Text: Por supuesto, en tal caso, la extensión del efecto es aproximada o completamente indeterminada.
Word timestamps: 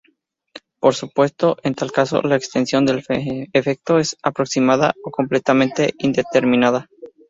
Por 0.79 0.95
supuesto, 0.95 1.57
en 1.61 1.75
tal 1.75 1.91
caso, 1.91 2.23
la 2.23 2.35
extensión 2.35 2.87
del 2.87 3.03
efecto 3.53 3.99
es 3.99 4.17
aproximada 4.23 4.93
o 5.03 5.11
completamente 5.11 5.93
indeterminada. 5.99 6.89